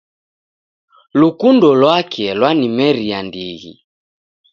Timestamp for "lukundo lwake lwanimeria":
1.19-3.19